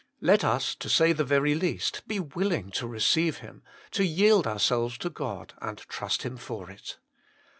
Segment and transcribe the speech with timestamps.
[0.19, 3.61] Let us, to say the very least, be willing to receive Him,
[3.91, 6.97] to yield ourselves to God and trust Him for it.